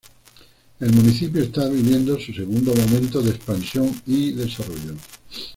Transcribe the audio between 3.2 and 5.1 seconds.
de expansión y desarrollo.